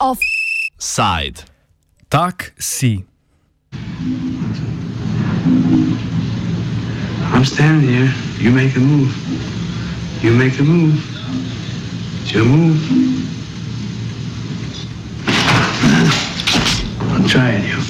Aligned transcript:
Offside. 0.00 1.44
Tak 2.10 2.52
si. 2.58 3.04
I'm 7.32 7.44
standing 7.44 7.88
here. 7.88 8.12
You 8.38 8.50
make 8.50 8.74
a 8.74 8.80
move. 8.80 9.14
You 10.22 10.32
make 10.32 10.58
a 10.58 10.64
move. 10.64 10.98
It's 12.22 12.32
your 12.34 12.44
move. 12.44 12.80
I'm 17.14 17.28
trying 17.28 17.62
you. 17.62 17.76
You 17.76 17.89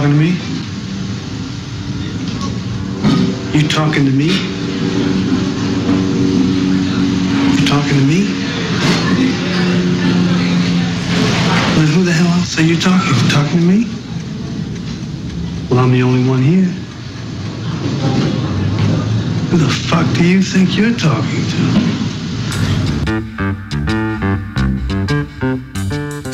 talking 0.00 0.16
to 0.16 0.18
me? 0.18 0.30
You 3.52 3.68
talking 3.68 4.04
to 4.06 4.10
me? 4.10 4.28
You 7.52 7.66
talking 7.66 7.98
to 7.98 8.04
me? 8.06 8.20
Well, 11.76 11.86
who 11.86 12.04
the 12.04 12.12
hell 12.12 12.32
else 12.38 12.58
are 12.58 12.62
you 12.62 12.80
talking 12.80 13.14
to? 13.14 13.28
Talking 13.28 13.60
to 13.60 13.66
me? 13.66 13.84
Well, 15.68 15.80
I'm 15.80 15.92
the 15.92 16.02
only 16.02 16.26
one 16.26 16.40
here. 16.40 16.64
Who 19.50 19.58
the 19.58 19.68
fuck 19.68 20.06
do 20.16 20.26
you 20.26 20.40
think 20.40 20.78
you're 20.78 20.96
talking 20.96 21.44
to? 21.44 22.09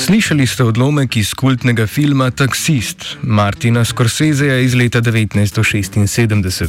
Slišali 0.07 0.47
ste 0.47 0.63
odlomek 0.63 1.17
iz 1.19 1.33
kultnega 1.35 1.87
filma 1.91 2.29
Taksist 2.31 3.17
Martina 3.23 3.85
Scorseseja 3.85 4.59
iz 4.63 4.75
leta 4.75 5.01
1976. 5.03 6.69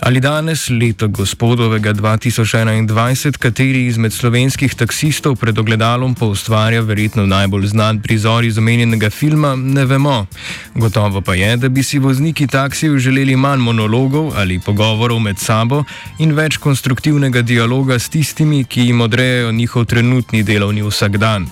Ali 0.00 0.20
danes, 0.20 0.70
leto 0.70 1.08
gospodovega 1.08 1.92
2021, 1.92 3.36
kateri 3.38 3.82
izmed 3.86 4.12
slovenskih 4.12 4.74
taksistov 4.74 5.36
pred 5.36 5.58
ogledalom 5.58 6.14
poustvarja 6.14 6.80
verjetno 6.80 7.26
najbolj 7.26 7.66
znan 7.66 8.00
prizor 8.00 8.44
iz 8.44 8.58
omenjenega 8.58 9.10
filma, 9.10 9.52
ne 9.56 9.84
vemo. 9.84 10.26
Gotovo 10.74 11.20
pa 11.20 11.34
je, 11.34 11.56
da 11.56 11.68
bi 11.68 11.82
si 11.82 11.98
vozniki 11.98 12.46
taksijev 12.46 12.96
želeli 12.98 13.36
manj 13.36 13.60
monologov 13.60 14.32
ali 14.36 14.56
pogovorov 14.58 15.20
med 15.20 15.38
sabo 15.38 15.82
in 16.18 16.32
več 16.32 16.56
konstruktivnega 16.56 17.42
dialoga 17.42 17.98
s 17.98 18.08
tistimi, 18.08 18.64
ki 18.64 18.88
jim 18.88 19.00
odrejajo 19.00 19.52
njihov 19.52 19.84
trenutni 19.84 20.42
delovni 20.42 20.82
vsakdan. 20.82 21.46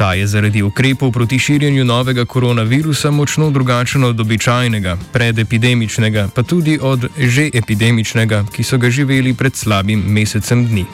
Ta 0.00 0.14
je 0.16 0.26
zaradi 0.26 0.62
ukrepov 0.62 1.12
proti 1.12 1.38
širjenju 1.38 1.84
novega 1.84 2.24
koronavirusa 2.24 3.10
močno 3.10 3.50
drugačen 3.50 4.04
od 4.04 4.20
običajnega, 4.20 4.96
predepidemičnega, 5.12 6.28
pa 6.34 6.42
tudi 6.42 6.78
od 6.82 7.04
že 7.18 7.50
epidemičnega, 7.54 8.44
ki 8.52 8.64
so 8.64 8.78
ga 8.78 8.90
živeli 8.90 9.34
pred 9.34 9.56
slabim 9.56 10.00
mesecem 10.06 10.66
dni. 10.66 10.86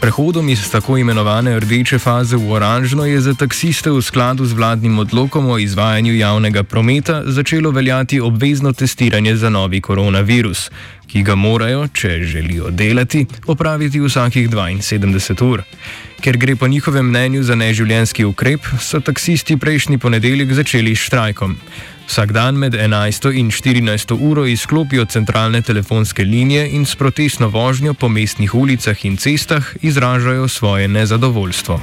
Prehodom 0.00 0.48
iz 0.48 0.70
tako 0.70 0.98
imenovane 0.98 1.60
rdeče 1.60 1.98
faze 1.98 2.36
v 2.36 2.52
oranžno 2.52 3.06
je 3.06 3.20
za 3.20 3.34
taksiste 3.34 3.90
v 3.90 4.02
skladu 4.02 4.46
z 4.46 4.52
vladnim 4.52 4.98
odlokom 4.98 5.50
o 5.50 5.58
izvajanju 5.58 6.14
javnega 6.14 6.62
prometa 6.62 7.22
začelo 7.26 7.70
veljati 7.70 8.20
obvezno 8.20 8.72
testiranje 8.72 9.36
za 9.36 9.50
novi 9.50 9.80
koronavirus, 9.80 10.70
ki 11.06 11.22
ga 11.22 11.34
morajo, 11.34 11.88
če 11.88 12.22
želijo 12.22 12.70
delati, 12.70 13.26
opraviti 13.46 14.00
vsakih 14.00 14.50
72 14.50 15.44
ur. 15.44 15.62
Ker 16.20 16.36
gre 16.36 16.56
po 16.56 16.68
njihovem 16.68 17.06
mnenju 17.06 17.42
za 17.42 17.54
neživljenski 17.54 18.24
ukrep, 18.24 18.60
so 18.80 19.00
taksisti 19.00 19.56
prejšnji 19.56 19.98
ponedeljek 19.98 20.52
začeli 20.52 20.96
s 20.96 20.98
štrajkom. 20.98 21.56
Vsak 22.08 22.32
dan 22.32 22.56
med 22.56 22.74
11 22.74 23.32
in 23.36 23.50
14 23.50 24.16
uro 24.20 24.46
izklopijo 24.46 25.04
centralne 25.04 25.62
telefonske 25.62 26.24
linije 26.24 26.68
in 26.70 26.86
s 26.86 26.96
protestno 26.96 27.48
vožnjo 27.48 27.94
po 27.94 28.08
mestnih 28.08 28.54
ulicah 28.54 29.04
in 29.04 29.16
cestah 29.16 29.64
izražajo 29.80 30.48
svoje 30.48 30.88
nezadovoljstvo. 30.88 31.80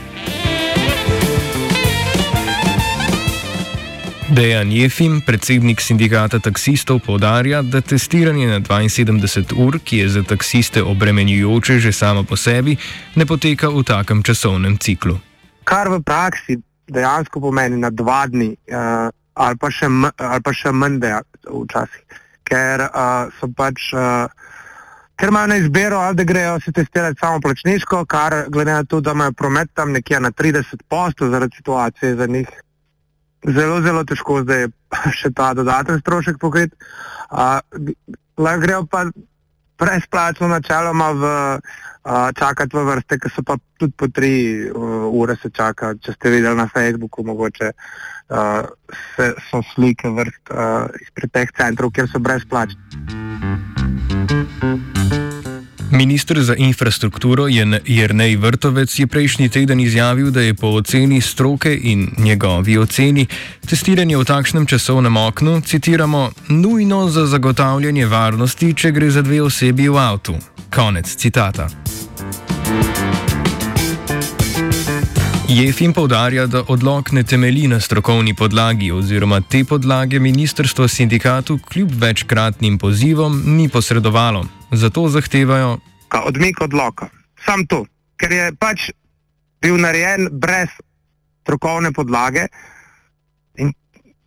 Dejan 4.30 4.72
Jefim, 4.72 5.22
predsednik 5.22 5.81
sindikata 5.81 6.40
taksistov, 6.40 7.00
povdarja, 7.00 7.62
da 7.62 7.81
testiranje 7.81 8.47
na 8.47 8.59
72 8.59 9.53
ur, 9.56 9.80
ki 9.80 9.97
je 9.97 10.09
za 10.09 10.24
taksiste 10.24 10.84
obremenjujoče 10.84 11.80
že 11.80 11.92
samo 11.92 12.24
po 12.24 12.36
sebi, 12.36 12.75
ne 13.16 13.25
poteka 13.25 13.69
v 13.69 13.84
takem 13.84 14.24
časovnem 14.24 14.78
ciklu. 14.78 15.19
Kar 15.63 15.90
v 15.90 16.02
praksi 16.02 16.57
dejansko 16.88 17.40
pomeni 17.42 17.78
na 17.78 17.90
dva 17.90 18.25
dni. 18.28 18.57
Uh, 18.68 19.13
ali 19.35 19.57
pa 19.59 19.72
še, 19.72 19.90
ali 20.18 20.44
pa 20.44 20.53
še 20.56 20.72
manj 20.72 21.00
dejati 21.03 21.44
včasih. 21.46 22.22
Ker 22.46 22.85
uh, 22.88 23.31
so 23.40 23.50
pač, 23.57 23.90
uh, 23.97 24.28
ker 25.19 25.31
imajo 25.31 25.51
na 25.51 25.59
izbiro, 25.62 26.00
ali 26.00 26.19
da 26.19 26.25
grejo 26.28 26.59
se 26.63 26.72
testirati 26.72 27.19
samo 27.19 27.41
plačniško, 27.41 28.03
kar 28.06 28.45
glede 28.53 28.74
na 28.74 28.84
to, 28.84 29.01
da 29.01 29.16
imajo 29.18 29.34
promet 29.34 29.74
tam 29.74 29.91
nekje 29.95 30.19
na 30.19 30.31
30 30.31 30.85
postov 30.90 31.34
zaradi 31.34 31.57
situacije 31.57 32.16
za 32.16 32.28
njih. 32.28 32.50
Zelo, 33.45 33.81
zelo 33.81 34.03
težko 34.07 34.41
zdaj 34.41 34.68
še 35.19 35.34
ta 35.35 35.53
dodaten 35.53 36.00
strošek 36.01 36.40
pokriti. 36.41 36.78
Uh, 37.29 37.59
grejo 38.62 38.85
pa 38.90 39.06
brezplačno 39.80 40.47
načeloma 40.47 41.12
v 41.12 41.24
uh, 41.25 42.30
čakati 42.40 42.78
v 42.78 42.84
vrste, 42.90 43.19
ki 43.19 43.30
so 43.30 43.44
pa 43.44 43.58
tudi 43.80 43.94
po 43.97 44.08
tri 44.08 44.69
uh, 44.69 44.75
ure 45.12 45.36
se 45.41 45.50
čaka. 45.50 45.96
Če 45.96 46.13
ste 46.16 46.30
videli 46.30 46.56
na 46.58 46.68
Facebooku, 46.68 47.24
mogoče 47.24 47.72
uh, 47.72 48.63
se, 49.16 49.34
so 49.50 49.62
slike 49.74 50.09
vrst 50.09 50.53
uh, 50.53 50.88
izpred 51.02 51.31
teh 51.31 51.50
centrov, 51.58 51.91
kjer 51.91 52.08
so 52.12 52.19
brezplačni. 52.19 52.84
Ministr 55.95 56.44
za 56.44 56.56
infrastrukturo 56.56 57.47
Jrnej 57.85 58.35
Vrtovec 58.35 59.00
je 59.00 59.07
prejšnji 59.07 59.50
teden 59.50 59.79
izjavil, 59.79 60.31
da 60.31 60.41
je 60.41 60.53
po 60.53 60.67
oceni 60.67 61.22
stroke 61.22 61.79
in 61.83 62.11
njegovi 62.17 62.78
oceni 62.78 63.28
testiranje 63.69 64.17
v 64.17 64.23
takšnem 64.23 64.66
časovnem 64.66 65.17
oknu, 65.17 65.61
citiramo, 65.61 66.31
nujno 66.50 67.07
za 67.09 67.25
zagotavljanje 67.25 68.06
varnosti, 68.06 68.73
če 68.73 68.91
gre 68.91 69.09
za 69.09 69.22
dve 69.22 69.41
osebi 69.41 69.88
v 69.88 69.97
avtu. 69.97 70.35
Konec 70.75 71.16
citata. 71.16 71.69
Jefim 75.47 75.94
povdarja, 75.94 76.47
da 76.47 76.63
odlog 76.67 77.13
ne 77.13 77.23
temelji 77.23 77.67
na 77.67 77.79
strokovni 77.79 78.33
podlagi 78.33 78.91
oziroma 78.91 79.41
te 79.41 79.63
podlage 79.63 80.19
ministrstvo 80.19 80.88
sindikatu 80.88 81.59
kljub 81.69 81.91
večkratnim 82.01 82.77
pozivom 82.77 83.44
ni 83.45 83.69
posredovalo. 83.69 84.45
Zato 84.75 85.08
zahtevajo 85.09 85.78
odmik 86.16 86.62
odloka. 86.62 87.09
Sam 87.46 87.66
to, 87.68 87.86
ker 88.16 88.31
je 88.31 88.52
pač 88.59 88.90
bil 89.62 89.75
narejen 89.81 90.30
brez 90.31 90.72
strokovne 91.44 91.91
podlage. 91.91 92.47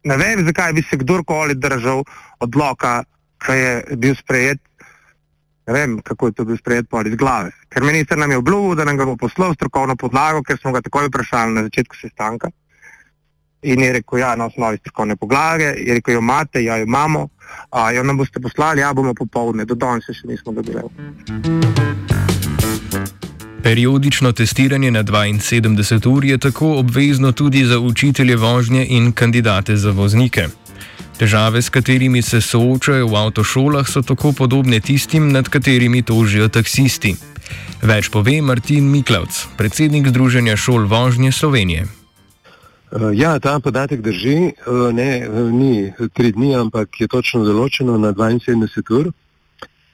Ne 0.09 0.17
vem, 0.17 0.45
zakaj 0.47 0.73
bi 0.77 0.85
se 0.85 0.97
kdorkoli 1.01 1.57
držal 1.59 2.05
odloka, 2.45 3.03
ki 3.45 3.57
je 3.57 3.73
bil 3.97 4.15
sprejet 4.19 4.61
ne 5.69 5.75
vem, 5.75 5.99
kako 6.01 6.27
je 6.27 6.33
to 6.33 6.45
bil 6.49 6.57
sprejet 6.57 6.89
pol 6.89 7.07
iz 7.07 7.17
glave. 7.21 7.53
Ker 7.69 7.85
minister 7.85 8.17
nam 8.19 8.31
je 8.33 8.41
obljubil, 8.41 8.75
da 8.75 8.87
nam 8.89 8.97
ga 8.97 9.05
bo 9.05 9.19
poslal 9.21 9.53
strokovno 9.55 9.97
podlago, 10.01 10.41
ker 10.43 10.57
smo 10.57 10.73
ga 10.73 10.81
takoj 10.81 11.11
vprašali 11.11 11.53
na 11.53 11.67
začetku 11.69 11.97
sestanka. 12.01 12.49
In 13.63 13.81
je 13.83 13.93
rekel, 13.93 14.19
ja, 14.19 14.37
na 14.37 14.47
osnovi 14.47 14.79
strokovne 14.79 15.17
podlage, 15.17 15.65
je 15.65 15.95
rekel, 15.95 16.15
jo 16.15 16.21
imate, 16.21 16.63
ja, 16.65 16.77
jo 16.77 16.87
imamo, 16.87 17.29
a 17.71 17.91
jo 17.91 18.03
nam 18.03 18.17
boste 18.17 18.41
poslali, 18.41 18.81
ja, 18.81 18.93
bomo 18.95 19.15
popovdne, 19.15 19.65
do 19.65 19.75
danes 19.75 20.07
še 20.07 20.29
nismo 20.31 20.53
dobili. 20.53 20.83
Periodično 23.63 24.33
testiranje 24.33 24.91
na 24.91 25.03
72 25.03 26.09
ur 26.09 26.25
je 26.25 26.39
tako 26.39 26.79
obvezno 26.79 27.33
tudi 27.33 27.65
za 27.65 27.79
učitelje 27.79 28.37
vožnje 28.37 28.87
in 28.89 29.13
kandidate 29.13 29.77
za 29.77 29.91
voznike. 29.91 30.49
Težave, 31.19 31.63
s 31.63 31.69
katerimi 31.69 32.23
se 32.23 32.41
soočajo 32.41 33.07
v 33.07 33.17
avtošolah, 33.17 33.89
so 33.89 34.03
tako 34.03 34.33
podobne 34.33 34.81
tistim, 34.81 35.33
nad 35.33 35.49
katerimi 35.49 36.03
tožijo 36.03 36.49
taksisti. 36.49 37.17
Več 37.83 38.09
pove 38.09 38.39
Martin 38.43 38.87
Miklavc, 38.91 39.47
predsednik 39.59 40.07
Združenja 40.09 40.57
šol 40.57 40.87
vožnje 40.87 41.33
Slovenije. 41.33 41.98
Eh, 42.89 43.11
ja, 43.13 43.39
ta 43.39 43.61
podatek 43.61 44.01
drži, 44.01 44.37
eh, 44.49 44.93
ne, 44.93 45.19
eh, 45.19 45.29
ni 45.53 45.93
tri 46.13 46.33
dni, 46.33 46.55
ampak 46.57 47.01
je 47.01 47.09
točno 47.09 47.45
določeno 47.45 47.99
na 48.01 48.13
72 48.17 48.91
ur, 48.91 49.11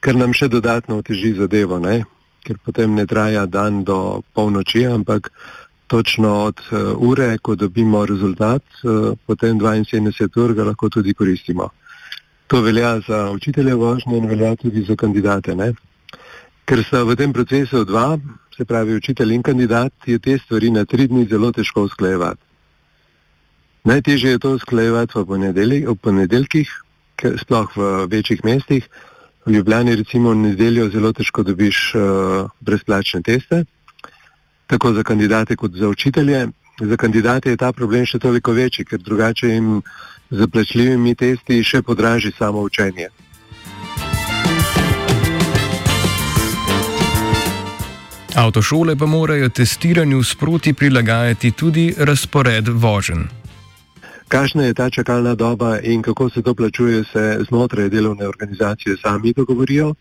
kar 0.01 0.15
nam 0.15 0.33
še 0.33 0.49
dodatno 0.49 1.01
oteži 1.03 1.35
zadevo, 1.35 1.79
ne? 1.79 2.05
ker 2.45 2.59
potem 2.63 2.95
ne 2.95 3.07
traja 3.07 3.47
dan 3.47 3.85
do 3.85 4.23
polnoči, 4.35 4.85
ampak 4.87 5.31
točno 5.89 6.45
od 6.45 6.61
ure, 7.01 7.39
ko 7.39 7.55
dobimo 7.57 8.05
rezultat, 8.05 8.63
potem 9.27 9.59
72 9.59 10.45
ur 10.45 10.53
ga 10.53 10.65
lahko 10.65 10.91
tudi 10.91 11.15
koristimo. 11.15 11.71
To 12.49 12.61
velja 12.61 13.01
za 13.09 13.31
učitelje 13.33 13.75
vožnje 13.75 14.19
in 14.19 14.29
velja 14.29 14.57
tudi 14.57 14.85
za 14.85 14.95
kandidate. 14.95 15.57
Ne? 15.57 15.73
Ker 16.69 16.85
sta 16.85 17.01
v 17.03 17.17
tem 17.17 17.33
procesu 17.33 17.85
dva, 17.85 18.19
se 18.57 18.65
pravi 18.65 19.01
učitelj 19.01 19.33
in 19.33 19.43
kandidat, 19.43 19.93
je 20.05 20.19
te 20.19 20.37
stvari 20.39 20.71
na 20.71 20.85
tri 20.85 21.09
dni 21.09 21.25
zelo 21.25 21.49
težko 21.49 21.89
usklajevati. 21.89 22.44
Najtežje 23.85 24.31
je 24.31 24.39
to 24.39 24.55
usklajevati 24.57 25.13
v, 25.19 25.53
v 25.87 25.95
ponedeljkih, 26.01 26.69
sploh 27.41 27.69
v 27.77 28.07
večjih 28.09 28.45
mestih. 28.45 28.89
V 29.47 29.53
Ljubljani 29.53 29.97
recimo 29.97 30.31
v 30.33 30.37
nedeljo 30.37 30.89
zelo 30.89 31.13
težko 31.13 31.43
dobiš 31.45 31.93
uh, 31.95 32.49
brezplačne 32.61 33.21
teste 33.23 33.65
tako 34.67 34.93
za 34.93 35.03
kandidate 35.03 35.57
kot 35.57 35.73
za 35.75 35.89
učitelje. 35.89 36.49
Za 36.81 36.97
kandidate 36.97 37.51
je 37.51 37.57
ta 37.57 37.73
problem 37.73 38.07
še 38.07 38.19
toliko 38.19 38.53
večji, 38.53 38.85
ker 38.85 38.99
drugače 38.99 39.49
jim 39.49 39.83
z 40.31 40.49
plačljivimi 40.51 41.15
testi 41.15 41.63
še 41.63 41.83
podraži 41.83 42.33
samo 42.39 42.61
učenje. 42.61 43.09
Avtošole 48.35 48.97
pa 48.97 49.07
morajo 49.07 49.49
testiranju 49.49 50.23
sproti 50.23 50.73
prilagajati 50.75 51.51
tudi 51.51 51.95
razpored 51.99 52.69
vožen. 52.69 53.44
Kakšna 54.35 54.67
je 54.67 54.75
ta 54.75 54.91
čakalna 54.91 55.35
doba 55.39 55.79
in 55.79 56.03
kako 56.03 56.31
se 56.31 56.43
to 56.43 56.55
plačuje, 56.55 57.05
se 57.05 57.39
znotraj 57.49 57.89
delovne 57.89 58.29
organizacije 58.29 58.97
sami 58.97 59.33
dogovorijo. 59.33 59.95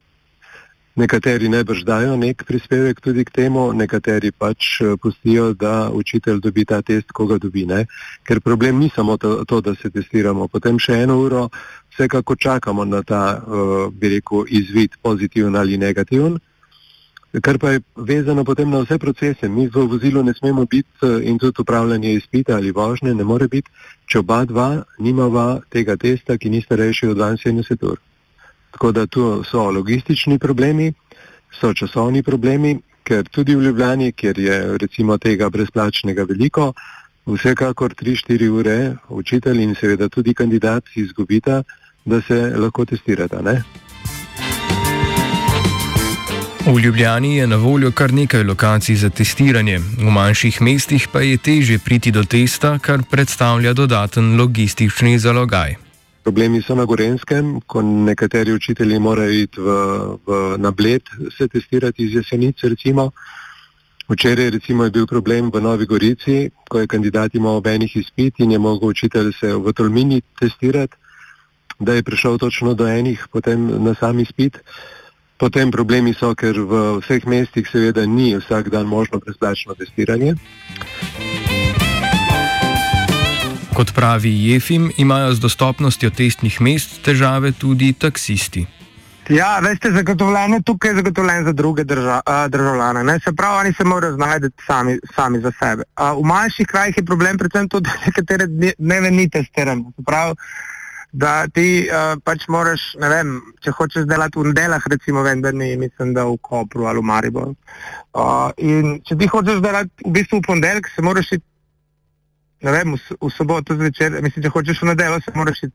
Nekateri 0.96 1.50
najbrž 1.50 1.84
dajo 1.84 2.16
nek 2.18 2.42
prispevek 2.48 3.02
tudi 3.02 3.26
k 3.26 3.30
temu, 3.30 3.74
nekateri 3.74 4.32
pač 4.32 4.82
eh, 4.82 4.96
pustijo, 5.02 5.54
da 5.54 5.92
učitelj 5.94 6.40
dobi 6.40 6.66
ta 6.66 6.82
test, 6.82 7.12
koga 7.14 7.38
dobi. 7.38 7.66
Ne? 7.66 7.86
Ker 8.24 8.42
problem 8.42 8.80
ni 8.80 8.90
samo 8.96 9.18
to, 9.18 9.46
to, 9.46 9.62
da 9.62 9.76
se 9.76 9.90
testiramo. 9.90 10.48
Potem 10.48 10.80
še 10.80 11.04
eno 11.04 11.20
uro 11.22 11.50
vsekako 11.94 12.36
čakamo 12.36 12.86
na 12.86 13.04
ta, 13.04 13.38
uh, 13.38 13.94
bi 13.94 14.16
rekel, 14.16 14.46
izvid, 14.50 14.98
pozitiven 15.02 15.56
ali 15.56 15.78
negativen. 15.78 16.40
Kar 17.42 17.58
pa 17.58 17.72
je 17.72 17.82
vezano 17.96 18.44
potem 18.46 18.70
na 18.70 18.84
vse 18.84 19.00
procese. 19.02 19.50
Mi 19.50 19.66
v 19.68 19.88
vozilu 19.90 20.24
ne 20.24 20.34
smemo 20.34 20.66
biti 20.66 20.90
eh, 21.02 21.30
in 21.30 21.40
tudi 21.40 21.62
upravljanje 21.62 22.14
izpita 22.14 22.56
ali 22.56 22.72
vožnje 22.72 23.14
ne 23.14 23.24
more 23.24 23.48
biti, 23.48 23.70
če 24.06 24.20
oba 24.20 24.46
dva 24.46 24.84
nimava 25.00 25.62
tega 25.70 25.98
testa, 25.98 26.38
ki 26.38 26.50
ni 26.50 26.62
starejši 26.62 27.08
od 27.08 27.18
72 27.18 27.92
ur. 27.92 27.98
Tako 28.72 28.92
da 28.92 29.06
tu 29.06 29.44
so 29.44 29.72
logistični 29.72 30.38
problemi, 30.40 30.94
so 31.60 31.74
časovni 31.74 32.24
problemi, 32.24 32.80
ker 33.04 33.26
tudi 33.30 33.56
v 33.56 33.64
Ljubljani, 33.64 34.12
kjer 34.12 34.40
je 34.40 34.78
recimo 34.78 35.18
tega 35.18 35.50
brezplačnega 35.50 36.24
veliko, 36.30 36.74
vsekakor 37.26 37.94
3-4 37.94 38.50
ure 38.50 38.96
učitelj 39.10 39.62
in 39.62 39.76
seveda 39.76 40.10
tudi 40.10 40.34
kandidat 40.34 40.84
izgubita, 40.96 41.64
da 42.06 42.22
se 42.22 42.54
lahko 42.58 42.86
testirata. 42.86 43.42
Ne? 43.42 43.64
V 46.66 46.80
Ljubljani 46.80 47.36
je 47.36 47.48
na 47.48 47.56
voljo 47.56 47.92
kar 47.92 48.14
nekaj 48.14 48.44
lokacij 48.44 48.96
za 48.96 49.10
testiranje, 49.10 49.80
v 49.80 50.12
manjših 50.12 50.62
mestih 50.62 51.08
pa 51.12 51.20
je 51.20 51.38
teže 51.38 51.80
priti 51.80 52.12
do 52.12 52.24
testa, 52.24 52.80
kar 52.80 53.04
predstavlja 53.12 53.74
dodaten 53.74 54.38
logistični 54.40 55.20
zalogaj. 55.20 55.76
Problemi 56.24 56.62
so 56.62 56.76
na 56.76 56.86
Gorenskem, 56.86 57.60
ko 57.68 57.82
nekateri 57.82 58.54
učitelji 58.54 59.00
morajo 59.00 59.32
iti 59.32 59.60
v, 59.60 59.68
v, 60.28 60.40
na 60.58 60.72
bled 60.72 61.02
se 61.38 61.48
testirati 61.48 62.06
iz 62.06 62.16
jesenice. 62.16 62.70
Recimo. 62.70 63.12
Včeraj 64.08 64.50
recimo, 64.50 64.84
je 64.84 64.92
bil 64.92 65.08
problem 65.08 65.52
v 65.52 65.62
Novi 65.62 65.86
Gorici, 65.86 66.50
ko 66.70 66.80
je 66.80 66.88
kandidat 66.88 67.36
imel 67.36 67.60
obenih 67.60 67.98
izpit 67.98 68.40
in 68.40 68.52
je 68.52 68.60
mogel 68.60 68.90
učitelj 68.90 69.34
se 69.40 69.54
v 69.56 69.74
Tolmini 69.74 70.22
testirati, 70.40 70.96
da 71.80 71.94
je 71.94 72.04
prišel 72.04 72.38
točno 72.38 72.74
do 72.74 72.88
enih, 72.88 73.28
potem 73.32 73.84
na 73.84 73.96
sam 74.00 74.20
izpit. 74.20 74.64
Potem 75.38 75.72
problemi 75.72 76.14
so, 76.14 76.36
ker 76.36 76.56
v 76.56 77.02
vseh 77.02 77.26
mestih 77.26 77.68
seveda 77.68 78.06
ni 78.06 78.36
vsak 78.38 78.70
dan 78.70 78.86
možno 78.86 79.20
brezplačno 79.20 79.76
testiranje. 79.76 80.36
Kot 83.74 83.94
pravi 83.94 84.30
Jefim, 84.30 84.92
imajo 84.98 85.34
z 85.34 85.40
dostopnostjo 85.42 86.14
testnih 86.14 86.62
mest 86.62 87.02
težave 87.02 87.52
tudi 87.52 87.94
taksisti. 87.94 88.68
Ja, 89.30 89.60
veste, 89.60 89.92
zagotovljeno 89.92 90.60
tukaj 90.66 90.92
je 90.92 90.96
zagotovljeno 90.96 91.44
za 91.44 91.52
druge 91.52 91.84
drža, 91.84 92.22
uh, 92.28 92.52
državljane. 92.52 93.04
Ne? 93.04 93.20
Se 93.20 93.34
pravi, 93.34 93.60
oni 93.60 93.74
se 93.74 93.84
morajo 93.84 94.14
znajti 94.14 94.50
sami, 94.68 95.00
sami 95.16 95.40
za 95.40 95.52
sebe. 95.60 95.84
Uh, 96.00 96.24
v 96.24 96.28
manjših 96.28 96.68
krajih 96.68 96.98
je 96.98 97.06
problem 97.06 97.38
predvsem 97.38 97.70
to, 97.70 97.80
da 97.80 97.90
nekatere 98.06 98.48
dneve 98.78 99.12
ni 99.12 99.30
testirano. 99.30 99.92
Se 99.96 100.04
pravi, 100.06 100.36
da 101.14 101.46
ti 101.54 101.86
uh, 101.86 102.16
pač 102.26 102.48
moraš, 102.50 102.88
ne 103.02 103.10
vem, 103.12 103.34
če 103.62 103.72
hočeš 103.78 104.08
delati 104.10 104.40
v 104.40 104.50
nedeljah, 104.50 104.86
recimo, 104.90 105.22
vem, 105.22 105.44
da 105.46 105.52
ni, 105.54 105.76
mislim, 105.78 106.16
da 106.18 106.26
v 106.26 106.40
Kopru 106.42 106.88
ali 106.90 107.04
v 107.04 107.06
Mariboru. 107.06 107.54
Uh, 108.18 108.50
in 108.58 108.98
če 109.06 109.18
ti 109.20 109.30
hočeš 109.30 109.62
delati 109.62 110.08
v 110.08 110.14
bistvu 110.18 110.42
v 110.42 110.48
ponedeljek, 110.48 110.90
se 110.90 111.06
moraš 111.06 111.36
iti 111.38 111.46
ne 112.64 112.72
vem, 112.72 112.96
v, 112.96 113.16
v 113.22 113.30
soboto 113.30 113.76
zvečer, 113.76 114.16
mislim, 114.24 114.46
če 114.46 114.52
hočeš 114.56 114.82
v 114.82 114.92
nedeljo, 114.94 115.20
se 115.22 115.34
moraš 115.36 115.66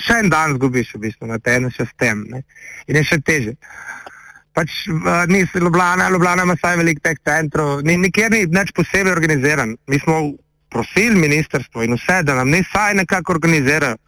še 0.00 0.18
en 0.22 0.30
dan 0.32 0.54
zgubiš, 0.56 0.94
v 0.96 1.02
bistvu, 1.06 1.28
na 1.28 1.40
teden 1.42 1.68
še 1.74 1.88
s 1.88 1.96
tem. 2.00 2.22
Ne? 2.30 2.44
In 2.88 3.00
je 3.00 3.04
še 3.04 3.18
teže. 3.26 3.56
Pač 4.56 4.84
uh, 4.90 5.26
ni 5.30 5.42
se 5.50 5.60
Ljubljana, 5.62 6.08
Ljubljana 6.10 6.46
ima 6.46 6.56
saj 6.58 6.78
veliko 6.80 7.02
teh 7.04 7.18
centrov, 7.26 7.82
ni, 7.86 7.98
nikjer 8.00 8.32
ni 8.32 8.46
več 8.50 8.72
posebej 8.76 9.12
organiziran. 9.12 9.74
Mi 9.90 9.98
smo 10.02 10.22
prosili 10.70 11.18
ministrstvo 11.18 11.82
in 11.82 11.98
vse, 11.98 12.22
da 12.26 12.38
nam 12.38 12.50
ne 12.54 12.62
saj 12.70 12.94
nekako 13.02 13.36
organizirajo. 13.38 13.98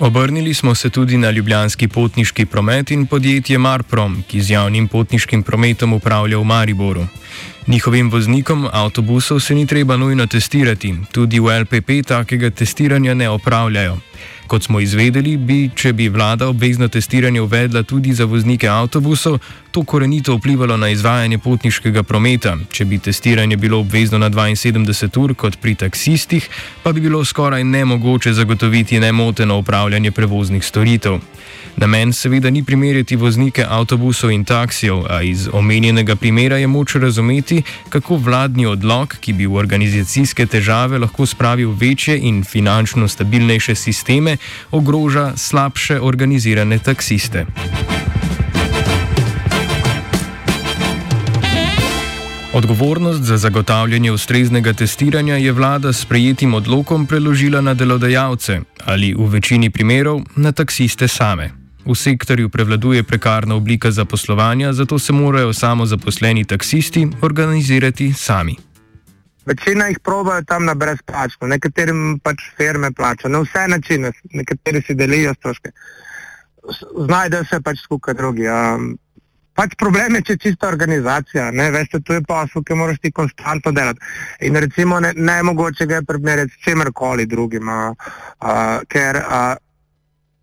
Obrnili 0.00 0.54
smo 0.54 0.74
se 0.74 0.90
tudi 0.90 1.16
na 1.16 1.30
ljubljanski 1.30 1.88
potniški 1.88 2.46
promet 2.46 2.90
in 2.90 3.06
podjetje 3.06 3.58
Marprom, 3.58 4.22
ki 4.28 4.40
z 4.40 4.50
javnim 4.50 4.88
potniškim 4.88 5.42
prometom 5.42 5.92
upravlja 5.92 6.38
v 6.38 6.44
Mariboru. 6.44 7.06
Njihovim 7.66 8.10
voznikom 8.10 8.68
avtobusov 8.72 9.40
se 9.40 9.54
ni 9.54 9.66
treba 9.66 9.96
nujno 9.96 10.26
testirati, 10.26 10.94
tudi 11.12 11.40
v 11.40 11.60
LPP 11.60 12.06
takega 12.06 12.50
testiranja 12.50 13.14
ne 13.14 13.28
opravljajo. 13.28 13.98
Kot 14.50 14.64
smo 14.66 14.80
izvedeli, 14.82 15.36
bi, 15.36 15.70
če 15.78 15.92
bi 15.94 16.08
vlada 16.10 16.48
obvezno 16.50 16.88
testiranje 16.90 17.40
uvedla 17.40 17.84
tudi 17.86 18.10
za 18.12 18.24
voznike 18.26 18.66
avtobusov, 18.68 19.36
to 19.70 19.84
korenito 19.86 20.34
vplivalo 20.34 20.76
na 20.76 20.88
izvajanje 20.90 21.38
potniškega 21.38 22.02
prometa. 22.02 22.56
Če 22.72 22.84
bi 22.84 22.98
testiranje 22.98 23.56
bilo 23.56 23.78
obvezno 23.78 24.18
na 24.18 24.30
72 24.30 25.18
ur 25.22 25.34
kot 25.38 25.60
pri 25.62 25.74
taksistih, 25.74 26.48
pa 26.82 26.92
bi 26.92 27.00
bilo 27.00 27.22
skoraj 27.24 27.64
nemogoče 27.64 28.32
zagotoviti 28.32 28.98
nemoteno 29.00 29.58
upravljanje 29.58 30.10
prevoznih 30.10 30.64
storitev. 30.66 31.20
Namen 31.76 32.12
seveda 32.12 32.50
ni 32.50 32.64
primerjati 32.64 33.16
voznike 33.16 33.64
avtobusov 33.68 34.30
in 34.30 34.44
taksijev, 34.44 35.04
a 35.08 35.22
iz 35.22 35.48
omenjenega 35.52 36.16
primera 36.16 36.56
je 36.56 36.66
moč 36.66 36.94
razumeti, 36.94 37.62
kako 37.88 38.16
vladni 38.16 38.66
odlog, 38.66 39.16
ki 39.20 39.32
bi 39.32 39.46
v 39.46 39.54
organizacijske 39.54 40.46
težave 40.46 40.98
lahko 40.98 41.26
spravil 41.26 41.70
večje 41.70 42.18
in 42.18 42.44
finančno 42.44 43.08
stabilnejše 43.08 43.74
sisteme, 43.74 44.36
ogroža 44.70 45.32
slabše 45.36 46.00
organizirane 46.00 46.78
taksiste. 46.78 47.46
Odgovornost 52.52 53.22
za 53.22 53.36
zagotavljanje 53.36 54.12
ustreznega 54.12 54.72
testiranja 54.72 55.36
je 55.36 55.52
vlada 55.52 55.92
s 55.92 56.04
prejetim 56.04 56.54
odlokom 56.54 57.06
preložila 57.06 57.60
na 57.60 57.74
delodajalce 57.74 58.60
ali 58.84 59.14
v 59.14 59.26
večini 59.26 59.70
primerov 59.70 60.20
na 60.36 60.52
taksiste 60.52 61.08
same. 61.08 61.59
V 61.84 61.94
sektorju 61.96 62.48
prevladuje 62.48 63.02
prekarna 63.02 63.54
oblika 63.54 63.90
zaposlovanja, 63.90 64.72
zato 64.72 64.98
se 64.98 65.12
morajo 65.12 65.52
samo 65.52 65.86
zaposleni 65.86 66.44
taksisti 66.44 67.08
organizirati 67.22 68.12
sami. 68.12 68.56
Večina 69.46 69.86
jih 69.86 69.98
proba 70.04 70.42
tam 70.42 70.64
na 70.64 70.74
brezplačno, 70.74 71.48
nekaterim 71.48 72.18
pač 72.22 72.42
firme 72.56 72.92
plačajo, 72.92 73.32
na 73.32 73.40
vse 73.40 73.68
načine, 73.68 74.12
nekateri 74.32 74.82
si 74.86 74.94
delijo 74.94 75.34
stroške. 75.34 75.70
Znajdejo 77.06 77.44
se 77.44 77.60
pač 77.64 77.80
skupaj 77.80 78.14
drugi. 78.14 78.44
Um, 78.48 78.92
pač 79.56 79.74
problem 79.80 80.18
je, 80.18 80.22
če 80.28 80.36
čista 80.44 80.68
organizacija, 80.68 81.48
ne 81.50 81.70
veste, 81.72 82.02
to 82.04 82.18
je 82.18 82.22
posel, 82.28 82.62
ki 82.62 82.76
moraš 82.76 83.00
ti 83.00 83.12
konstantno 83.12 83.72
delati. 83.72 84.04
In 84.46 84.60
recimo 84.60 85.00
ne, 85.00 85.14
ne 85.16 85.40
mogoče 85.42 85.86
ga 85.86 85.98
je 85.98 86.08
primerjati 86.12 86.52
s 86.52 86.64
čemerkoli 86.68 87.26
drugim, 87.26 87.68
uh, 87.68 88.12
uh, 88.44 88.84
ker 88.92 89.22
uh, 89.24 89.56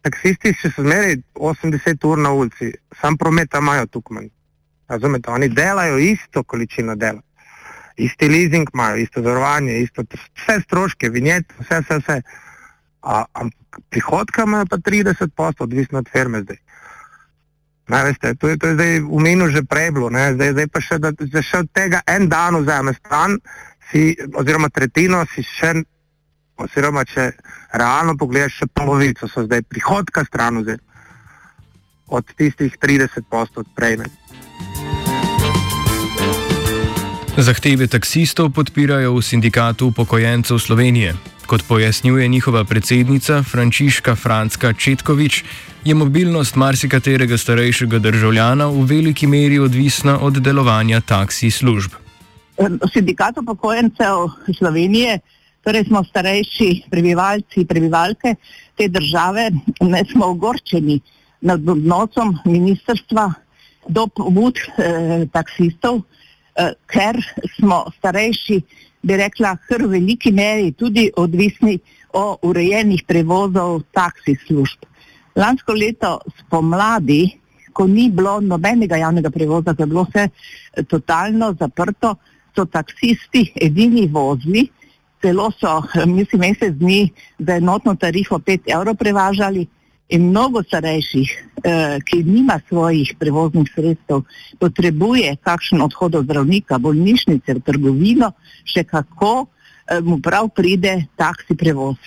taksisti 0.08 0.56
še 0.56 0.74
zmeraj 0.80 1.20
80 1.36 2.10
ur 2.10 2.24
na 2.26 2.34
ulici, 2.34 2.72
sam 3.02 3.20
promet 3.20 3.54
imajo 3.60 3.86
tukaj. 3.92 4.32
Razumete, 4.88 5.32
oni 5.32 5.50
delajo 5.52 5.98
isto 6.00 6.44
količino 6.44 6.96
dela. 6.96 7.22
isti 7.98 8.30
leasing 8.30 8.70
imajo, 8.74 8.96
isto 8.96 9.22
zavarovanje, 9.22 9.80
isto 9.82 10.04
vse 10.38 10.60
stroške, 10.64 11.10
vinjet, 11.10 11.54
vse, 11.60 11.80
vse, 11.82 11.98
vse. 11.98 12.22
A, 13.02 13.26
a 13.34 13.46
prihodka 13.90 14.44
imajo 14.44 14.66
pa 14.70 14.78
30 14.78 15.34
posto, 15.36 15.64
odvisno 15.64 16.00
od 16.00 16.10
firme 16.12 16.42
zdaj. 16.42 16.58
Ne, 17.88 18.04
veste, 18.04 18.36
to, 18.36 18.50
je, 18.50 18.58
to 18.58 18.68
je 18.68 18.74
zdaj 18.74 19.00
v 19.00 19.20
menu 19.24 19.48
že 19.48 19.64
preblo, 19.64 20.10
ne, 20.10 20.34
zdaj, 20.34 20.52
zdaj 20.52 20.68
pa 20.68 20.82
še, 20.84 20.98
da 21.00 21.42
še 21.42 21.64
od 21.64 21.70
tega 21.74 22.02
en 22.08 22.28
dan 22.30 22.60
vzame 22.60 22.94
stran, 22.94 23.38
si, 23.92 24.12
oziroma 24.36 24.70
tretjino 24.70 25.24
si 25.32 25.44
še, 25.48 25.72
oziroma 26.58 27.06
če 27.06 27.32
realno 27.74 28.18
pogledaš, 28.18 28.62
še 28.62 28.68
polovico 28.74 29.28
so 29.28 29.46
zdaj 29.46 29.62
prihodka 29.70 30.26
stran 30.26 30.62
vzeti 30.64 30.84
od 32.08 32.24
tistih 32.38 32.78
30 32.82 33.28
posto 33.30 33.60
odprejme. 33.60 34.06
Zahteve 37.38 37.86
taksistov 37.86 38.50
podpirajo 38.50 39.14
v 39.14 39.22
sindikatu 39.22 39.92
upokojencev 39.94 40.58
Slovenije. 40.58 41.14
Kot 41.48 41.64
pojasnjuje 41.68 42.28
njihova 42.28 42.64
predsednica 42.64 43.44
Frančiška 43.44 44.16
Franska 44.16 44.74
Četkovič, 44.74 45.44
je 45.86 45.96
mobilnost 45.96 46.56
marsikaterega 46.56 47.38
starejšega 47.38 48.00
državljana 48.00 48.68
v 48.68 48.84
veliki 48.84 49.28
meri 49.28 49.60
odvisna 49.60 50.20
od 50.20 50.42
delovanja 50.42 51.02
taksi 51.02 51.52
služb. 51.52 51.92
Sindikat 52.94 53.38
upokojencev 53.38 54.28
Slovenije, 54.58 55.20
torej 55.68 55.84
smo 55.84 56.00
starejši 56.04 56.88
prebivalci, 56.88 57.66
prebivalke 57.68 58.36
te 58.80 58.88
države, 58.88 59.50
ne 59.82 60.04
smo 60.12 60.30
ogorčeni 60.32 61.00
nad 61.42 61.70
odnosom 61.70 62.38
ministrstva 62.46 63.34
do 63.88 64.08
pobud 64.08 64.56
eh, 64.56 65.26
taksistov, 65.34 66.00
eh, 66.56 66.72
ker 66.88 67.20
smo 67.58 67.84
starejši, 67.98 68.62
bi 69.04 69.18
rekla, 69.20 69.58
kar 69.68 69.84
v 69.84 69.98
veliki 69.98 70.32
meri 70.32 70.72
tudi 70.72 71.10
odvisni 71.16 71.76
od 72.16 72.48
urejenih 72.48 73.04
prevozov 73.08 73.82
taksi 73.92 74.38
služb. 74.48 74.88
Lansko 75.36 75.76
leto 75.76 76.18
spomladi, 76.40 77.28
ko 77.76 77.88
ni 77.92 78.08
bilo 78.10 78.40
nobenega 78.40 78.98
javnega 79.04 79.30
prevoza, 79.30 79.76
ko 79.76 79.84
je 79.84 79.92
bilo 79.92 80.08
vse 80.08 80.30
eh, 80.30 80.84
totalno 80.88 81.52
zaprto, 81.60 82.16
so 82.56 82.66
taksisti 82.66 83.52
edini 83.62 84.08
vozili, 84.08 84.70
celo 85.22 85.52
so, 85.60 85.82
eh, 85.96 86.06
mislim, 86.06 86.42
mesec 86.42 86.74
dni 86.76 87.10
za 87.40 87.56
enotno 87.56 87.96
tarifo 87.96 88.40
5 88.40 88.72
evrov 88.74 88.96
prevažali 88.96 89.68
in 90.10 90.30
mnogo 90.30 90.64
starejših, 90.64 91.30
eh, 91.64 92.00
ki 92.06 92.24
nima 92.24 92.60
svojih 92.68 93.16
prevoznih 93.20 93.72
sredstev, 93.76 94.24
potrebuje 94.60 95.36
kakšen 95.44 95.82
odhod 95.82 96.16
od 96.16 96.26
zdravnika, 96.26 96.78
bolnišnice, 96.78 97.60
trgovino, 97.66 98.32
še 98.64 98.84
kako 98.84 99.48
eh, 99.88 100.02
mu 100.02 100.20
prav 100.20 100.50
pride 100.50 101.06
taksi 101.16 101.56
prevoz. 101.56 101.98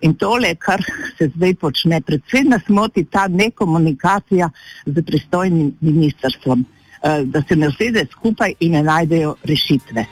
In 0.00 0.14
tole, 0.14 0.54
kar 0.60 0.82
se 1.18 1.30
zdaj 1.36 1.54
počne, 1.54 2.00
predvsem 2.00 2.50
nas 2.52 2.66
moti 2.68 3.04
ta 3.04 3.28
nekomunikacija 3.28 4.50
z 4.86 5.02
pristojnim 5.02 5.72
ministrstvom, 5.80 6.64
eh, 7.02 7.22
da 7.24 7.42
se 7.48 7.56
ne 7.56 7.68
usede 7.68 8.06
skupaj 8.10 8.54
in 8.60 8.72
ne 8.72 8.82
najdejo 8.82 9.36
rešitve. 9.44 10.06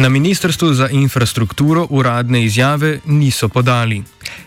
Na 0.00 0.08
Ministrstvu 0.08 0.72
za 0.72 0.88
infrastrukturo 0.88 1.86
uradne 1.90 2.44
izjave 2.44 3.00
niso 3.04 3.48
podali. 3.48 4.02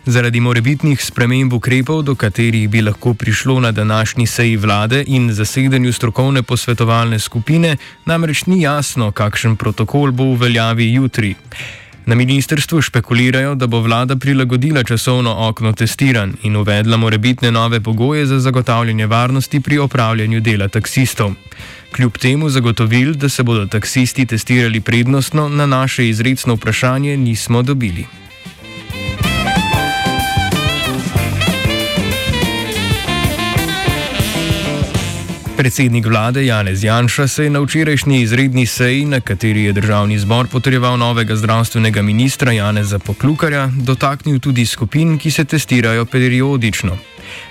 Zaradi 0.05 0.39
morebitnih 0.39 1.03
sprememb 1.05 1.53
ukrepov, 1.53 2.01
do 2.01 2.15
katerih 2.15 2.69
bi 2.69 2.81
lahko 2.81 3.13
prišlo 3.13 3.59
na 3.59 3.71
današnji 3.71 4.27
seji 4.27 4.57
vlade 4.57 5.03
in 5.07 5.29
zasedanju 5.33 5.93
strokovne 5.93 6.43
posvetovalne 6.43 7.19
skupine, 7.19 7.77
namreč 8.05 8.45
ni 8.45 8.61
jasno, 8.61 9.11
kakšen 9.11 9.55
protokol 9.55 10.11
bo 10.11 10.33
v 10.33 10.39
veljavi 10.41 10.93
jutri. 10.93 11.35
Na 12.05 12.15
ministrstvu 12.15 12.81
špekulirajo, 12.81 13.55
da 13.55 13.67
bo 13.67 13.79
vlada 13.79 14.15
prilagodila 14.15 14.83
časovno 14.83 15.35
okno 15.47 15.73
testiranj 15.73 16.31
in 16.43 16.55
uvedla 16.55 16.97
morebitne 16.97 17.51
nove 17.51 17.79
pogoje 17.79 18.25
za 18.25 18.39
zagotavljanje 18.39 19.07
varnosti 19.07 19.59
pri 19.59 19.77
opravljanju 19.77 20.39
dela 20.39 20.67
taksistov. 20.67 21.31
Kljub 21.95 22.17
temu 22.17 22.49
zagotovil, 22.49 23.13
da 23.13 23.29
se 23.29 23.43
bodo 23.43 23.65
taksisti 23.65 24.25
testirali 24.25 24.81
prednostno, 24.81 25.49
na 25.49 25.65
naše 25.65 26.09
izredno 26.09 26.53
vprašanje 26.53 27.17
nismo 27.17 27.61
dobili. 27.61 28.05
Predsednik 35.57 36.05
vlade 36.05 36.45
Janez 36.45 36.83
Janša 36.83 37.27
se 37.27 37.43
je 37.43 37.49
na 37.49 37.59
včerajšnji 37.59 38.21
izredni 38.21 38.65
seji, 38.65 39.05
na 39.05 39.19
kateri 39.21 39.63
je 39.63 39.73
državni 39.73 40.19
zbor 40.19 40.47
potrjeval 40.47 40.97
novega 40.97 41.35
zdravstvenega 41.35 42.01
ministra 42.01 42.51
Janeza 42.51 42.99
Poklukarja, 42.99 43.69
dotaknil 43.77 44.39
tudi 44.39 44.65
skupin, 44.65 45.17
ki 45.17 45.31
se 45.31 45.45
testirajo 45.45 46.05
periodično. 46.05 46.97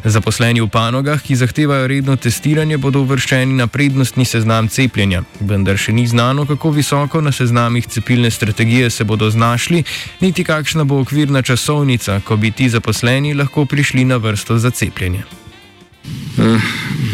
Zaposleni 0.04 0.60
v 0.60 0.68
panogah, 0.68 1.22
ki 1.22 1.36
zahtevajo 1.36 1.86
redno 1.86 2.16
testiranje, 2.16 2.78
bodo 2.78 3.00
uvrščeni 3.06 3.54
na 3.54 3.66
prednostni 3.66 4.24
seznam 4.24 4.68
cepljenja, 4.68 5.22
vendar 5.40 5.78
še 5.78 5.92
ni 5.92 6.06
znano, 6.06 6.46
kako 6.46 6.70
visoko 6.70 7.20
na 7.20 7.32
seznamih 7.32 7.86
cepilne 7.86 8.30
strategije 8.30 8.90
se 8.90 9.04
bodo 9.04 9.30
znašli, 9.30 9.84
niti 10.20 10.44
kakšna 10.44 10.84
bo 10.84 10.98
okvirna 11.00 11.42
časovnica, 11.42 12.20
ko 12.24 12.36
bi 12.36 12.50
ti 12.50 12.68
zaposleni 12.68 13.34
lahko 13.34 13.64
prišli 13.64 14.04
na 14.04 14.16
vrsto 14.16 14.58
za 14.58 14.70
cepljenje. 14.70 15.41
Eh, 16.04 16.60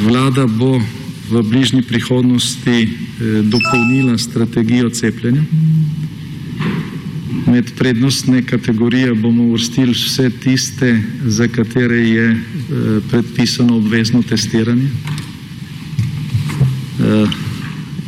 vlada 0.06 0.46
bo 0.46 0.80
v 1.28 1.42
bližnji 1.42 1.82
prihodnosti 1.82 2.76
eh, 2.82 2.88
dopolnila 3.42 4.18
strategijo 4.18 4.90
cepljenja. 4.90 5.42
Med 7.46 7.72
prednostne 7.76 8.42
kategorije 8.42 9.14
bomo 9.14 9.42
uvrstili 9.42 9.92
vse 9.92 10.30
tiste, 10.30 11.02
za 11.24 11.48
katere 11.48 11.96
je 11.96 12.26
eh, 12.30 12.38
predpisano 13.10 13.76
obvezno 13.76 14.22
testiranje 14.22 14.88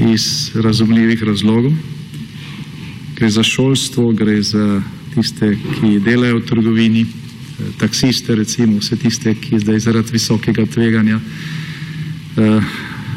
iz 0.01 0.51
razumljivih 0.55 1.23
razlogov. 1.23 1.73
Gre 3.17 3.31
za 3.31 3.43
šolstvo, 3.43 4.13
gre 4.13 4.43
za 4.43 4.83
tiste, 5.15 5.55
ki 5.79 6.01
delajo 6.01 6.41
v 6.41 6.47
trgovini 6.47 7.07
taksiste, 7.79 8.35
recimo 8.35 8.79
vse 8.79 8.97
tiste, 8.97 9.35
ki 9.35 9.61
zdaj 9.61 9.79
zaradi 9.81 10.13
visokega 10.13 10.67
tveganja 10.67 11.21
uh, 11.21 12.65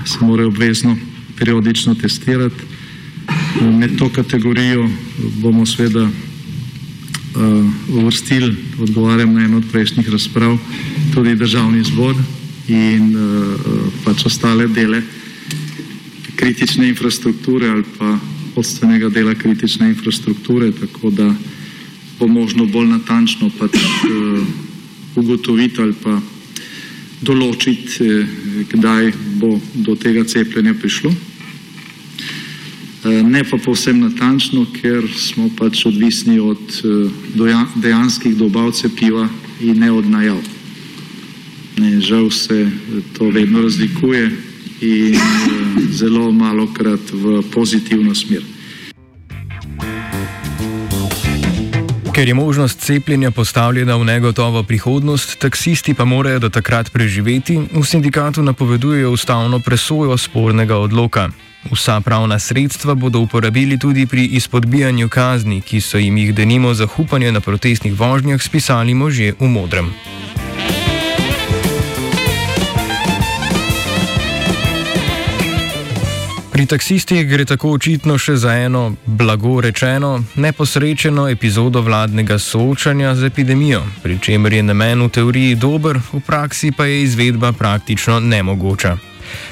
se 0.06 0.18
morajo 0.22 0.48
obvezno 0.48 0.98
periodično 1.40 1.96
testirati. 1.96 2.72
Med 3.62 3.98
to 3.98 4.10
kategorijo 4.10 4.90
bomo 5.42 5.66
sveda 5.66 6.04
uh, 6.04 6.12
uvrstili, 7.90 8.56
odgovarjam 8.80 9.34
na 9.34 9.46
eno 9.46 9.58
od 9.58 9.64
prejšnjih 9.72 10.10
razprav, 10.10 10.58
tudi 11.14 11.36
državni 11.36 11.84
zbor 11.84 12.16
in 12.68 13.16
uh, 13.16 13.60
pač 14.06 14.26
ostale 14.26 14.68
dele 14.68 15.02
kritične 16.36 16.90
infrastrukture 16.90 17.70
ali 17.70 17.84
pa 17.98 18.18
vodstvenega 18.56 19.10
dela 19.10 19.34
kritične 19.36 19.90
infrastrukture, 19.90 20.72
tako 20.72 21.10
da 21.10 21.34
bo 22.24 22.28
možno 22.28 22.66
bolj 22.66 22.88
natančno 22.88 23.50
pač, 23.60 23.76
uh, 23.76 23.82
ugotoviti 25.16 25.82
ali 25.84 25.94
pa 26.04 26.22
določiti, 27.20 28.00
uh, 28.00 28.28
kdaj 28.72 29.12
bo 29.42 29.60
do 29.74 29.96
tega 30.00 30.24
cepljenja 30.24 30.74
prišlo. 30.80 31.12
Uh, 31.12 31.18
ne 33.28 33.44
pa 33.44 33.58
povsem 33.60 34.00
natančno, 34.00 34.64
ker 34.72 35.04
smo 35.20 35.50
pač 35.60 35.86
odvisni 35.90 36.40
od 36.40 36.64
dejanskih 37.76 38.38
dobav 38.40 38.72
cepiva 38.72 39.28
in 39.60 39.84
ne 39.84 39.92
od 39.92 40.08
najav. 40.08 40.40
Ne, 41.84 42.00
žal 42.00 42.32
se 42.32 42.72
to 43.18 43.28
vedno 43.36 43.68
razlikuje 43.68 44.32
in 44.80 45.20
zelo 45.92 46.32
malo 46.32 46.72
krat 46.72 47.04
v 47.12 47.44
pozitivno 47.52 48.16
smer. 48.16 48.53
Ker 52.14 52.28
je 52.28 52.34
možnost 52.34 52.80
cepljenja 52.80 53.32
postavljena 53.32 53.96
v 53.96 54.06
negotovo 54.06 54.64
prihodnost, 54.64 55.40
taksisti 55.40 55.94
pa 55.94 56.06
morajo 56.06 56.40
do 56.40 56.50
takrat 56.50 56.92
preživeti, 56.92 57.58
v 57.58 57.84
sindikatu 57.86 58.44
napovedujejo 58.44 59.12
ustavno 59.12 59.60
presojo 59.60 60.18
spornega 60.18 60.78
odloka. 60.78 61.30
Vsa 61.72 62.02
pravna 62.02 62.40
sredstva 62.40 62.94
bodo 62.96 63.20
uporabili 63.20 63.80
tudi 63.80 64.06
pri 64.06 64.26
izpodbijanju 64.26 65.10
kazni, 65.10 65.62
ki 65.62 65.82
so 65.82 65.98
jim 65.98 66.18
jih 66.18 66.36
denimo 66.36 66.74
za 66.74 66.86
hupanje 66.86 67.32
na 67.32 67.40
protestnih 67.40 68.00
vožnjah 68.00 68.42
spisali 68.42 68.94
možje 68.94 69.34
v 69.40 69.50
modrem. 69.50 69.90
Pri 76.64 76.68
taksistih 76.68 77.26
gre 77.28 77.44
tako 77.44 77.74
očitno 77.76 78.14
še 78.16 78.38
za 78.40 78.54
eno, 78.56 78.94
blago 79.20 79.58
rečeno, 79.62 80.12
neposrečeno 80.40 81.26
epizodo 81.28 81.82
vladnega 81.84 82.38
soočanja 82.40 83.10
z 83.20 83.28
epidemijo, 83.28 83.82
pri 84.04 84.16
čemer 84.24 84.56
je 84.56 84.62
namen 84.64 85.04
v 85.04 85.10
teoriji 85.12 85.58
dober, 85.60 86.00
v 86.14 86.22
praksi 86.24 86.72
pa 86.72 86.86
je 86.88 87.02
izvedba 87.04 87.52
praktično 87.52 88.22
nemogoča. 88.24 88.94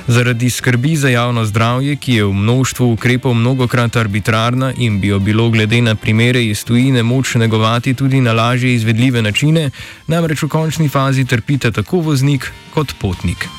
Zaradi 0.08 0.48
skrbi 0.50 0.94
za 0.96 1.12
javno 1.12 1.44
zdravje, 1.46 1.98
ki 2.00 2.16
je 2.22 2.30
v 2.30 2.40
množstvu 2.46 2.88
ukrepov 2.94 3.36
mnogokrat 3.36 4.00
arbitrarna 4.00 4.72
in 4.78 5.02
bi 5.04 5.12
jo 5.12 5.20
bilo 5.20 5.50
glede 5.52 5.82
na 5.84 5.98
primere 6.00 6.46
iz 6.46 6.64
tujine 6.64 7.04
moč 7.04 7.36
negovati 7.36 7.94
tudi 7.94 8.24
na 8.24 8.32
lažje 8.32 8.72
izvedljive 8.80 9.20
načine, 9.22 9.68
namreč 10.08 10.48
v 10.48 10.52
končni 10.56 10.88
fazi 10.88 11.28
trpite 11.28 11.76
tako 11.76 12.06
voznik 12.08 12.54
kot 12.72 12.96
potnik. 13.04 13.50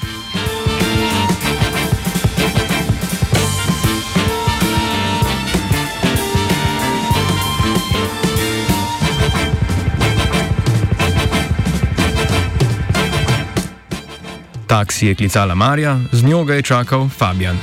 Taksi 14.72 15.06
je 15.06 15.14
klicala 15.14 15.54
Marja, 15.54 16.00
z 16.12 16.22
njo 16.22 16.44
ga 16.44 16.54
je 16.54 16.62
čakal 16.62 17.08
Fabian. 17.18 17.58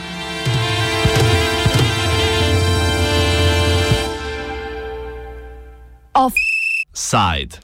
Side. 6.94 7.58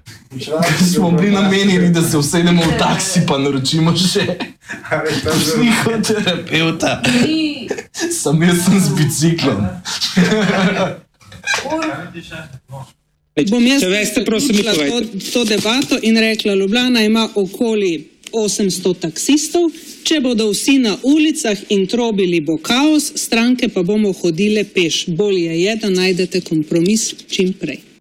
Smo 0.94 1.12
bili 1.12 1.32
namenjeni, 1.32 1.90
da 1.90 2.02
se 2.02 2.18
usedemo 2.18 2.64
v 2.64 2.80
taksi, 2.80 3.22
pa 3.28 3.38
naročimo 3.38 3.94
še 3.98 4.26
psihoterapeuta. 5.22 7.02
Sam 8.22 8.44
jaz 8.44 8.66
sem 8.66 8.80
z 8.80 8.90
biciklom. 8.98 9.62
Bom 13.52 13.68
jaz, 13.68 13.82
če 13.82 13.94
veste, 13.94 14.26
prosim, 14.26 14.58
to, 14.58 15.02
to 15.34 15.46
debato 15.46 16.02
in 16.02 16.18
rekla, 16.18 16.54
Ljubljana 16.56 17.06
ima 17.06 17.30
okoli 17.36 18.15
800 18.32 18.94
taksistov, 19.00 19.72
če 20.04 20.20
bodo 20.22 20.50
vsi 20.52 20.78
na 20.84 20.98
ulicah 21.04 21.58
in 21.70 21.88
trobili 21.88 22.42
bo 22.42 22.58
kaos, 22.58 23.12
stranke 23.16 23.70
pa 23.70 23.84
bomo 23.84 24.14
hodile 24.22 24.64
peš. 24.64 25.06
Bolje 25.08 25.62
je, 25.62 25.76
da 25.82 25.90
najdete 25.90 26.42
kompromis 26.42 27.14
čim 27.30 27.54
prej. 27.54 27.95